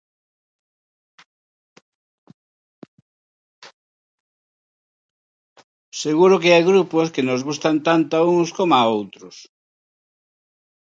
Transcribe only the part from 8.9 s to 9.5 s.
outros.